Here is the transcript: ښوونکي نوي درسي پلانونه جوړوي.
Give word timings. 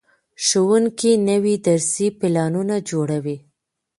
ښوونکي 0.45 1.11
نوي 1.29 1.55
درسي 1.67 2.07
پلانونه 2.19 2.75
جوړوي. 2.89 3.37